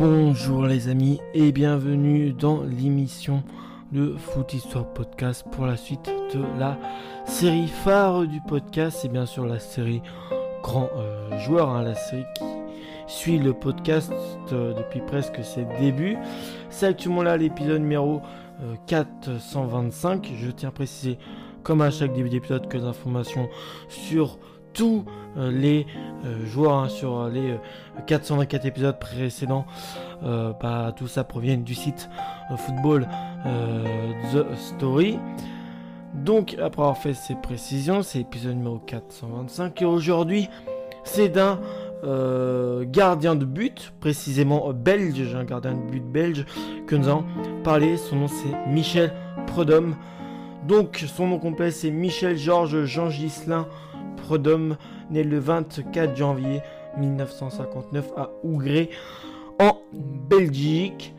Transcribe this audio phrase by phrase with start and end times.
[0.00, 3.42] Bonjour les amis et bienvenue dans l'émission
[3.92, 6.78] de Foot Histoire Podcast pour la suite de la
[7.26, 9.00] série phare du podcast.
[9.02, 10.00] C'est bien sûr la série
[10.62, 12.44] Grand euh, Joueur, hein, la série qui
[13.08, 14.10] suit le podcast
[14.52, 16.16] euh, depuis presque ses débuts.
[16.70, 18.22] C'est actuellement là l'épisode numéro
[18.86, 20.24] 425.
[20.24, 21.18] Euh, Je tiens à préciser,
[21.62, 23.50] comme à chaque début d'épisode, que les informations
[23.90, 24.38] sur
[24.72, 25.04] tous
[25.36, 25.86] les
[26.44, 27.56] joueurs hein, sur les
[28.06, 29.64] 424 épisodes précédents.
[30.22, 32.08] bah, tout ça provient du site
[32.56, 33.08] Football
[34.32, 35.18] The Story.
[36.14, 39.80] Donc, après avoir fait ces précisions, c'est l'épisode numéro 425.
[39.80, 40.48] Et aujourd'hui,
[41.04, 41.60] c'est d'un
[42.84, 46.44] gardien de but, précisément belge, un gardien de but belge,
[46.86, 47.24] que nous allons
[47.62, 47.96] parler.
[47.96, 49.12] Son nom, c'est Michel
[49.46, 49.94] Prodhomme.
[50.66, 53.66] Donc, son nom complet, c'est Michel Georges Jean Gislin
[54.20, 54.76] Prodhomme,
[55.10, 56.62] né le 24 janvier
[56.98, 58.90] 1959 à Ougré,
[59.58, 59.78] en
[60.28, 61.14] Belgique.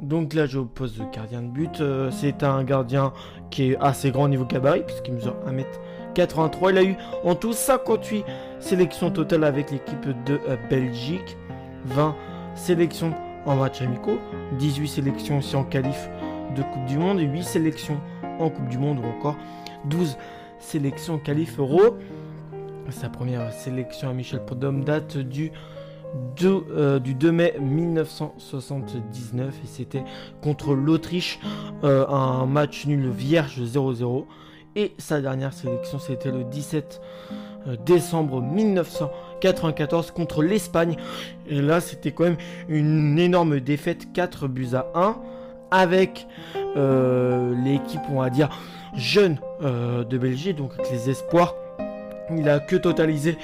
[0.00, 1.80] Donc là, je pose le gardien de but.
[1.80, 3.12] Euh, c'est un gardien
[3.50, 6.70] qui est assez grand au niveau gabarit, puisqu'il mesure 1m83.
[6.70, 8.24] Il a eu en tout 58
[8.60, 11.36] sélections totales avec l'équipe de euh, Belgique.
[11.86, 12.16] 20
[12.54, 13.14] sélections
[13.46, 14.18] en match amicaux.
[14.58, 16.08] 18 sélections aussi en qualif
[16.56, 17.20] de Coupe du Monde.
[17.20, 18.00] Et 8 sélections
[18.38, 19.36] en Coupe du Monde ou encore
[19.86, 20.16] 12
[20.64, 21.80] sélections en qualif euro.
[22.90, 25.52] Sa première sélection à Michel Podom date du
[26.36, 30.04] 2, euh, du 2 mai 1979 et c'était
[30.42, 31.38] contre l'Autriche,
[31.82, 34.26] euh, un match nul vierge 0-0.
[34.76, 37.00] Et sa dernière sélection c'était le 17
[37.68, 40.96] euh, décembre 1994 contre l'Espagne.
[41.48, 45.16] Et là c'était quand même une énorme défaite 4 buts à 1
[45.74, 46.26] avec
[46.76, 48.48] l'équipe on va dire
[48.94, 51.54] jeune de Belgique, donc avec les espoirs.
[52.34, 53.36] Il a que totalisé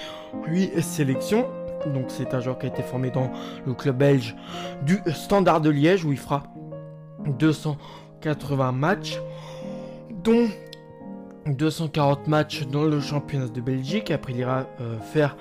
[0.47, 1.47] 8 sélections
[1.87, 3.31] donc c'est un joueur qui a été formé dans
[3.67, 4.37] le club belge
[4.83, 6.43] du Standard de Liège où il fera
[7.27, 9.21] 280 matchs,
[10.23, 10.49] dont
[11.47, 14.11] 240 matchs dans le championnat de Belgique.
[14.11, 15.37] Après, il ira euh, faire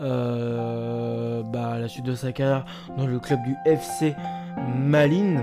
[0.00, 2.64] euh, bah, la suite de sa carrière
[2.96, 4.14] dans le club du FC
[4.76, 5.42] Malines,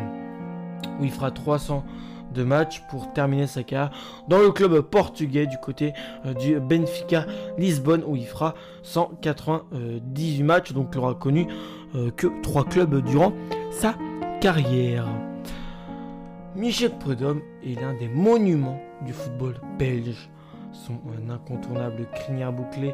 [1.00, 1.84] où il fera 300
[2.34, 3.92] de matchs pour terminer sa carrière
[4.28, 5.94] dans le club portugais du côté
[6.26, 7.26] euh, du Benfica
[7.58, 10.74] Lisbonne où il fera 198 matchs.
[10.74, 11.48] Donc il aura connu
[11.96, 13.34] euh, que trois clubs durant
[13.72, 13.96] sa
[14.42, 15.08] carrière.
[16.56, 20.30] Michel Prudhomme est l'un des monuments du football belge
[20.76, 21.00] son
[21.30, 22.94] incontournable crinière bouclée,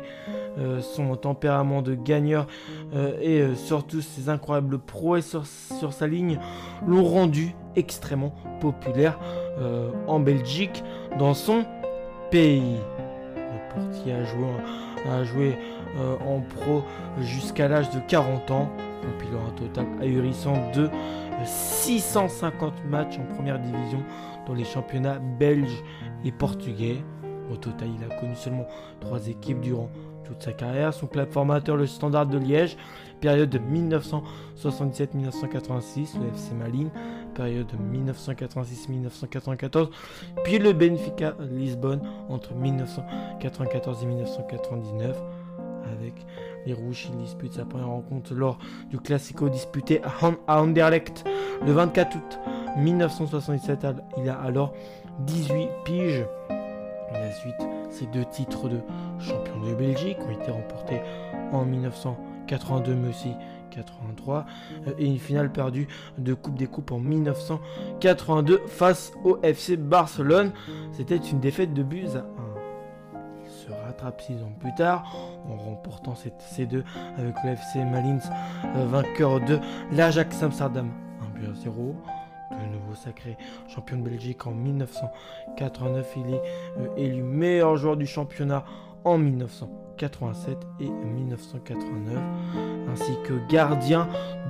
[0.58, 2.47] euh, son tempérament de gagneur
[2.94, 6.40] euh, et euh, surtout ses incroyables prouesses sur, sur sa ligne
[6.88, 9.18] l'ont rendu extrêmement populaire
[10.08, 10.84] en Belgique,
[11.20, 11.66] dans son
[12.31, 12.78] pays.
[13.36, 14.46] Le portier a joué,
[15.09, 15.58] a joué
[16.25, 16.84] en pro
[17.20, 18.70] jusqu'à l'âge de 40 ans,
[19.02, 20.90] compilant un total ahurissant de
[21.46, 24.03] 650 matchs en première division
[24.47, 25.84] dans les championnats belges
[26.25, 27.03] et portugais.
[27.52, 28.68] Au total, il a connu seulement
[29.00, 29.90] trois équipes durant
[30.24, 30.94] toute sa carrière.
[30.94, 32.78] Son club formateur, le Standard de Liège,
[33.20, 36.92] période de 1977-1986, le FC Malines,
[37.36, 39.90] période de 1986-1994,
[40.44, 45.18] puis le Benfica Lisbonne entre 1994 et 1999.
[46.00, 46.14] Avec
[46.66, 48.58] les Rouges, il dispute sa première rencontre lors
[48.90, 50.02] du Classico disputé
[50.48, 51.26] à Anderlecht
[51.66, 52.40] le 24 août
[52.78, 53.88] 1977.
[54.18, 54.74] Il a alors
[55.20, 56.26] 18 piges.
[57.14, 57.56] La suite,
[57.90, 58.80] ces deux titres de
[59.20, 61.02] champion de Belgique ont été remportés
[61.52, 63.34] en 1982 mais aussi
[63.72, 64.46] 83
[64.88, 70.52] euh, et une finale perdue de Coupe des Coupes en 1982 face au FC Barcelone.
[70.92, 72.24] C'était une défaite de buts à 1.
[73.44, 75.16] Il se rattrape 6 ans plus tard
[75.50, 76.84] en remportant cette C2
[77.18, 78.20] avec le FC Malins,
[78.76, 79.60] euh, vainqueur de
[79.92, 80.90] l'Ajax Amsterdam
[81.36, 81.96] 1 but à 0
[82.52, 86.14] de nouveau sacré champion de Belgique en 1989.
[86.18, 86.42] Il est
[86.78, 88.66] euh, élu meilleur joueur du championnat
[89.04, 92.18] en 1987 et 1989,
[92.92, 94.08] ainsi que gardien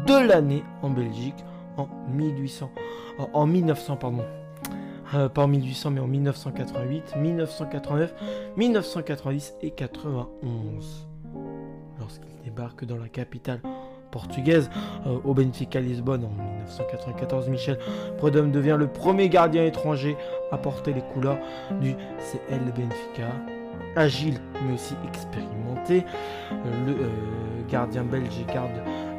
[0.07, 1.45] de l'année en Belgique
[1.77, 2.71] en 1800,
[3.33, 4.25] en 1900 pardon.
[5.13, 8.13] Euh, pas en 1800 mais en 1988, 1989,
[8.56, 11.07] 1990 et 91.
[12.00, 13.62] Lorsqu'il débarque dans la capitale
[14.11, 14.69] portugaise
[15.07, 17.49] euh, au Benfica Lisbonne en 1994.
[17.49, 17.79] Michel
[18.17, 20.17] Prudhomme devient le premier gardien étranger
[20.51, 21.37] à porter les couleurs
[21.81, 23.31] du CL Benfica.
[23.95, 26.05] Agile mais aussi expérimenté,
[26.51, 27.07] euh, le euh,
[27.69, 28.69] gardien belge garde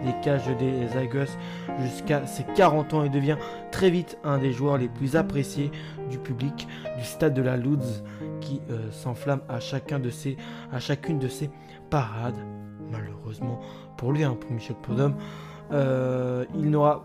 [0.05, 1.33] les cages des Aigos
[1.81, 3.37] jusqu'à ses 40 ans et devient
[3.71, 5.71] très vite un des joueurs les plus appréciés
[6.11, 6.67] du public
[6.99, 8.03] du stade de la Luz
[8.41, 8.61] qui
[8.91, 9.43] s'enflamme
[10.03, 10.37] de ses,
[10.73, 11.51] à chacune de ses
[11.89, 12.35] parades.
[12.93, 13.61] Malheureusement
[13.97, 15.15] pour lui, hein, pour Michel Prudhomme,
[15.73, 17.03] il n'aura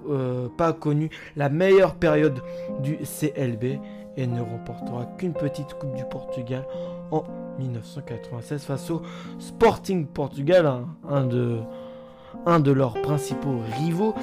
[0.58, 2.42] pas connu la meilleure période
[2.82, 3.80] du CLB
[4.18, 6.66] et ne remportera qu'une petite Coupe du Portugal
[7.12, 7.24] en
[7.60, 9.02] 1996 face au
[9.40, 11.60] Sporting Portugal, un, de,
[12.46, 14.16] un de leurs principaux rivaux.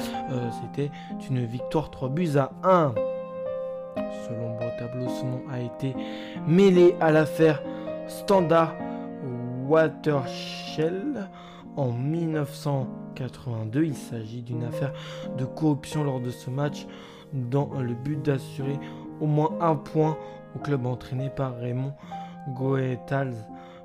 [0.63, 0.91] C'était
[1.31, 2.95] une victoire 3 buts à 1.
[4.27, 5.95] Selon le tableau, son nom a été
[6.47, 7.63] mêlé à l'affaire
[8.09, 8.75] Standard
[9.69, 11.29] Watershell
[11.77, 13.85] en 1982.
[13.85, 14.93] Il s'agit d'une affaire
[15.39, 16.87] de corruption lors de ce match
[17.33, 18.79] dans le but d'assurer
[19.21, 20.17] au moins un point
[20.55, 21.95] au club entraîné par Raymond
[22.51, 23.35] Goethals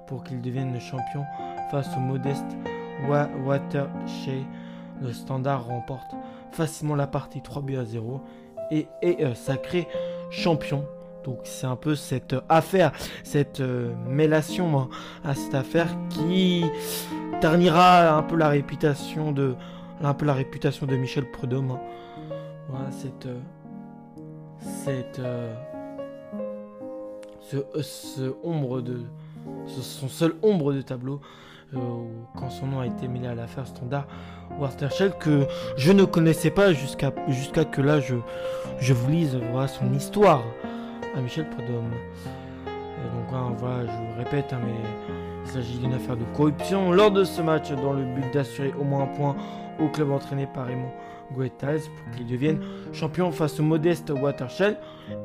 [0.07, 1.23] pour qu'il devienne champion
[1.71, 2.45] face au modeste
[3.07, 4.43] Watershell.
[5.01, 6.13] Le standard remporte
[6.51, 8.21] facilement la partie 3 buts à 0
[8.71, 9.87] et est euh, sacré
[10.29, 10.85] champion.
[11.29, 12.91] Donc c'est un peu cette affaire,
[13.23, 14.89] cette euh, mélation
[15.23, 16.65] à cette affaire qui
[17.39, 19.55] ternira un peu la réputation de,
[20.95, 21.69] Michel Prudhomme.
[21.69, 21.79] Hein.
[22.67, 23.37] Voilà cette, euh,
[24.83, 25.21] cette,
[27.83, 29.01] ce, ombre de,
[29.67, 31.21] son seul ombre de tableau
[31.71, 34.07] quand son nom a été mêlé à l'affaire standard
[34.59, 35.45] Watershell que
[35.77, 38.15] je ne connaissais pas jusqu'à jusqu'à que là je,
[38.79, 40.41] je vous lise voilà, son histoire
[41.15, 41.91] à Michel Prudhomme.
[42.65, 44.73] donc hein, voilà, je vous répète, hein, mais
[45.45, 48.83] il s'agit d'une affaire de corruption lors de ce match dans le but d'assurer au
[48.83, 49.35] moins un point
[49.79, 50.91] au club entraîné par Raymond
[51.33, 52.59] Goethals pour qu'il devienne
[52.93, 54.77] champion face au modeste Watershell.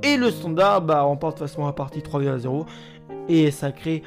[0.02, 2.66] Et le standard bah, remporte facilement la partie 3 à 0
[3.28, 4.02] et est sacré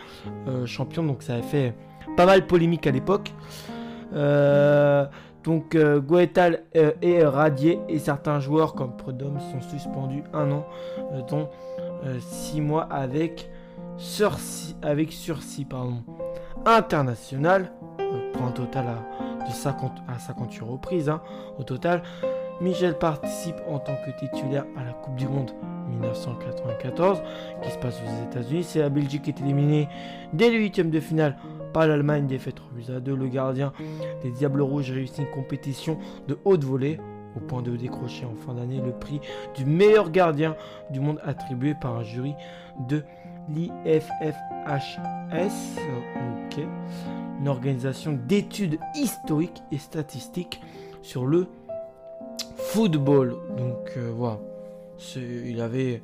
[0.48, 1.04] euh, champion.
[1.04, 1.74] Donc ça a fait
[2.16, 3.34] pas mal polémique à l'époque.
[4.14, 5.06] Euh,
[5.48, 10.66] donc euh, Goethal euh, est radié et certains joueurs comme Prudhomme sont suspendus un an,
[11.30, 11.48] dont
[12.20, 13.50] 6 mois avec
[13.96, 16.04] sursis, avec sursis pardon,
[16.66, 17.72] international
[18.34, 18.88] pour un total
[19.48, 21.10] de 50, à 58 reprises.
[21.10, 21.22] Hein.
[21.58, 22.04] Au total,
[22.60, 25.52] Michel participe en tant que titulaire à la Coupe du Monde
[25.90, 27.22] 1994
[27.64, 28.64] qui se passe aux États-Unis.
[28.66, 29.88] C'est la Belgique qui est éliminée
[30.34, 31.38] dès le huitième de finale
[31.86, 33.16] l'Allemagne défaite 3 à 2.
[33.16, 33.74] Le gardien
[34.24, 37.00] des Diables Rouges réussit une compétition de haute volée
[37.36, 39.22] au point de décrocher en fin d'année le prix
[39.56, 40.56] du meilleur gardien
[40.90, 42.34] du monde attribué par un jury
[42.88, 43.04] de
[43.50, 44.34] l'IFFHS,
[47.40, 50.60] une organisation d'études historiques et statistiques
[51.02, 51.48] sur le
[52.58, 53.38] football.
[53.56, 54.40] Donc euh, voilà,
[55.16, 56.02] il avait,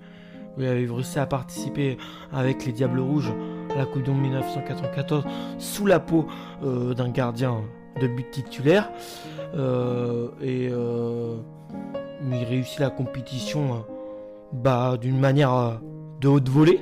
[0.57, 1.97] il avait réussi à participer
[2.31, 3.33] avec les Diables Rouges
[3.75, 5.23] la Coupe du Monde 1994
[5.57, 6.27] sous la peau
[6.63, 7.61] euh, d'un gardien
[8.01, 8.89] de but titulaire.
[9.55, 11.37] Euh, et euh,
[12.31, 13.85] il réussit la compétition
[14.51, 15.79] bah, d'une manière
[16.21, 16.81] de haute volée.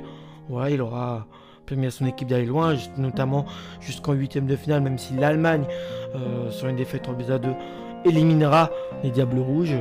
[0.70, 1.26] Il aura
[1.66, 3.46] permis à son équipe d'aller loin, notamment
[3.80, 5.64] jusqu'en huitième de finale, même si l'Allemagne,
[6.50, 7.48] sur une défaite 3 à 2,
[8.04, 8.70] éliminera
[9.02, 9.76] les Diables Rouges.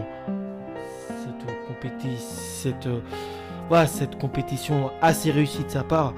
[3.87, 6.13] Cette compétition assez réussie de sa part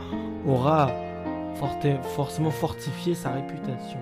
[0.48, 0.92] aura
[2.16, 4.00] forcément fortifié sa réputation.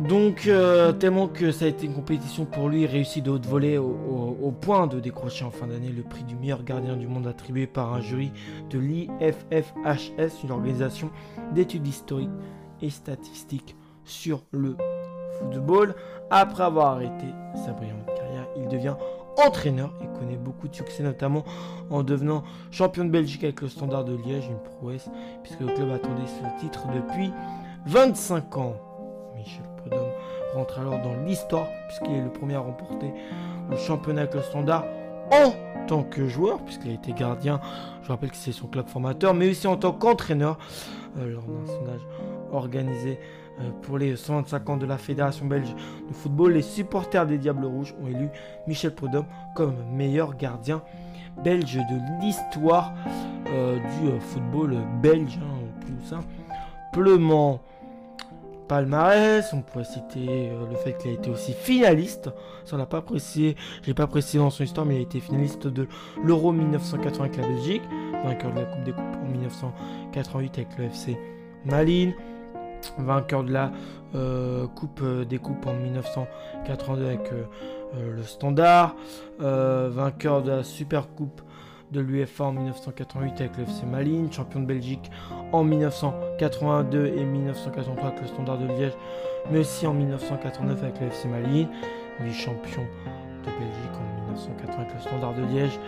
[0.00, 3.78] Donc, euh, tellement que ça a été une compétition pour lui, réussi de haute volée
[3.78, 7.66] au, point de décrocher en fin d'année le prix du meilleur gardien du monde attribué
[7.66, 8.32] par un jury
[8.70, 11.10] de l'IFFHS, une organisation
[11.52, 12.30] d'études historiques
[12.80, 14.76] et statistiques sur le
[15.38, 15.94] football.
[16.30, 18.94] Après avoir arrêté sa brillante carrière, il devient
[19.38, 21.44] entraîneur et connaît beaucoup de succès, notamment
[21.90, 25.08] en devenant champion de Belgique avec le Standard de Liège, une prouesse,
[25.42, 27.32] puisque le club attendait ce titre depuis
[27.86, 28.76] 25 ans.
[29.36, 30.10] Michel Prudhomme
[30.54, 33.12] rentre alors dans l'histoire, puisqu'il est le premier à remporter
[33.70, 34.84] le championnat avec le Standard
[35.30, 35.52] en
[35.86, 37.60] tant que joueur, puisqu'il a été gardien,
[38.02, 40.58] je rappelle que c'est son club formateur, mais aussi en tant qu'entraîneur,
[41.18, 42.00] euh, lors d'un sondage
[42.52, 43.18] organisé
[43.82, 45.74] pour les 125 ans de la Fédération belge
[46.08, 48.28] de football, les supporters des Diables Rouges ont élu
[48.66, 50.82] Michel Prudhomme comme meilleur gardien
[51.44, 52.92] belge de l'histoire
[53.48, 55.38] euh, du euh, football belge,
[56.12, 56.20] hein.
[58.68, 62.30] Palmarès, on pourrait citer le fait qu'il a été aussi finaliste,
[62.64, 65.20] ça on l'a pas précisé, j'ai pas précisé dans son histoire, mais il a été
[65.20, 65.86] finaliste de
[66.24, 67.82] l'Euro 1980 avec la Belgique,
[68.24, 71.18] vainqueur de la Coupe des Coupes en 1988 avec le FC
[71.66, 72.14] Malines,
[72.98, 73.70] vainqueur de la
[74.14, 78.94] euh, Coupe euh, des Coupes en 1982 avec euh, le Standard,
[79.38, 81.42] vainqueur de la Super Coupe
[81.90, 85.10] de l'UEFA en 1988 avec le FC Malines, champion de Belgique
[85.52, 88.92] en 1982 et 1983 avec le Standard de Liège,
[89.50, 91.68] mais aussi en 1989 avec le FC Malines,
[92.20, 95.78] vice-champion de Belgique en 1980 avec le Standard de Liège,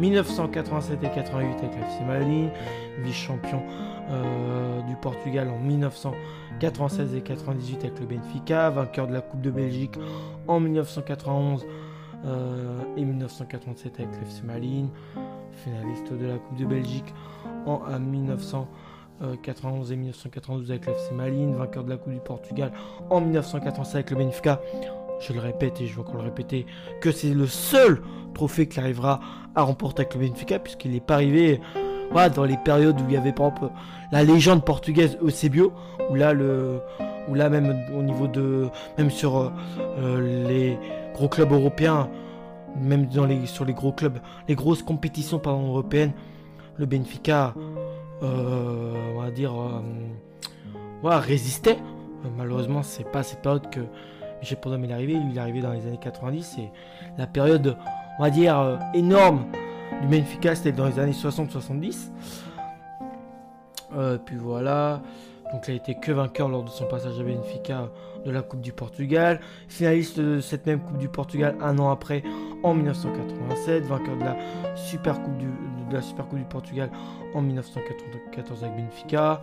[0.00, 2.50] 1987 et 88 avec l'FC Malines,
[3.02, 3.62] vice-champion
[4.10, 9.50] euh, du Portugal en 1996 et 98 avec le Benfica, vainqueur de la Coupe de
[9.50, 9.98] Belgique
[10.48, 11.66] en 1991
[12.24, 14.90] euh, et 1987 avec l'FC Malines,
[15.52, 17.14] finaliste de la Coupe de Belgique
[17.64, 22.72] en 1991 et 1992 avec l'FC Malines, vainqueur de la Coupe du Portugal
[23.10, 24.60] en 1987 avec le Benfica.
[25.20, 26.66] Je le répète et je vais encore le répéter
[27.00, 28.02] que c'est le seul
[28.34, 29.20] trophée qu'il arrivera
[29.54, 31.60] à remporter avec le Benfica puisqu'il n'est pas arrivé
[32.34, 33.72] dans les périodes où il y avait par exemple
[34.10, 35.72] la légende portugaise Eusebio
[36.10, 36.80] où là le
[37.34, 39.50] là même au niveau de même sur euh,
[39.98, 40.78] euh, les
[41.14, 42.08] gros clubs européens
[42.80, 44.18] même dans les sur les gros clubs
[44.48, 46.12] les grosses compétitions européennes
[46.76, 47.54] le Benfica
[48.22, 49.52] euh, on va dire
[51.02, 51.78] résistait.
[52.36, 53.80] Malheureusement c'est pas cette période que
[54.46, 56.70] Michel Prudhomme est arrivé il est arrivé dans les années 90 et
[57.18, 57.76] la période
[58.18, 59.44] on va dire énorme
[60.00, 62.10] du Benfica, c'était dans les années 60-70.
[63.94, 65.00] Euh, puis voilà.
[65.52, 67.88] Donc il a été que vainqueur lors de son passage à Benfica
[68.24, 69.40] de la Coupe du Portugal.
[69.68, 72.22] Finaliste de cette même Coupe du Portugal un an après,
[72.62, 73.84] en 1987.
[73.84, 74.36] Vainqueur de la
[74.76, 76.90] Super Coupe du, de la Super Coupe du Portugal
[77.34, 79.40] en 1994 avec Benfica.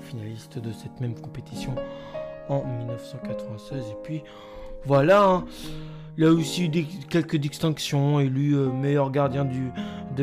[0.00, 1.74] Finaliste de cette même compétition
[2.48, 3.90] en 1996.
[3.90, 4.22] Et puis
[4.84, 5.24] voilà.
[5.24, 5.44] Hein.
[6.18, 9.70] Il a aussi eu quelques distinctions, élu euh, meilleur gardien du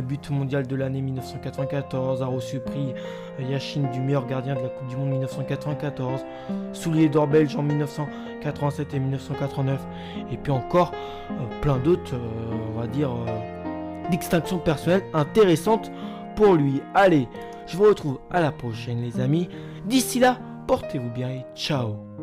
[0.02, 2.94] but mondial de l'année 1994, a reçu le prix
[3.40, 6.26] euh, Yashin du meilleur gardien de la Coupe du Monde 1994,
[6.74, 9.80] soulier d'or belge en 1987 et 1989,
[10.34, 10.92] et puis encore
[11.32, 12.16] euh, plein d'autres,
[12.76, 13.12] on va dire,
[14.12, 15.94] distinctions personnelles intéressantes
[16.36, 16.82] pour lui.
[16.94, 17.30] Allez,
[17.68, 19.48] je vous retrouve à la prochaine les amis.
[19.86, 22.15] D'ici là, portez-vous bien et ciao